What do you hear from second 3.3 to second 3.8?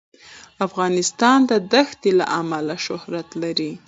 لري.